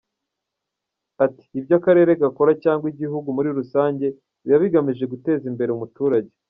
[1.25, 4.05] Ati “Ibyo akarere gakora cyangwa igihugu muri rusange
[4.43, 6.31] biba bigamije guteza imbere umuturage.